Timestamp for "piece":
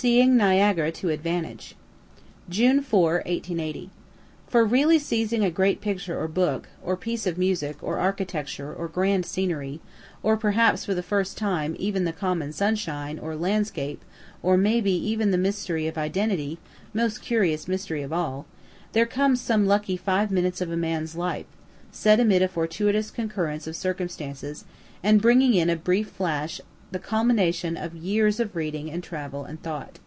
6.96-7.26